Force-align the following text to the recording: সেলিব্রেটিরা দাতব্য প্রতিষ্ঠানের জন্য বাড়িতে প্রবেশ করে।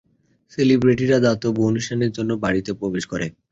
সেলিব্রেটিরা 0.51 1.17
দাতব্য 1.19 1.57
প্রতিষ্ঠানের 1.59 2.11
জন্য 2.11 2.31
বাড়িতে 2.43 2.71
প্রবেশ 2.73 3.03
করে। 3.11 3.27